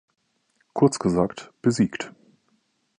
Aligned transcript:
Kurz 0.73 0.97
gesagt, 0.97 1.53
besiegt. 1.61 2.11